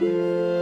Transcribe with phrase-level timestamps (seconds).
[0.00, 0.57] Música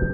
[0.00, 0.12] Thank